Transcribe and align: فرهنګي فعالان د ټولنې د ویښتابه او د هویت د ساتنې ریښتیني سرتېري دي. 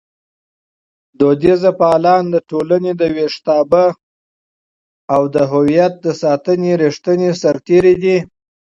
فرهنګي 1.19 1.71
فعالان 1.79 2.23
د 2.33 2.35
ټولنې 2.49 2.91
د 3.01 3.03
ویښتابه 3.15 3.85
او 5.15 5.21
د 5.33 5.35
هویت 5.51 5.93
د 6.05 6.07
ساتنې 6.23 6.71
ریښتیني 6.83 7.29
سرتېري 7.41 7.95
دي. 8.03 8.17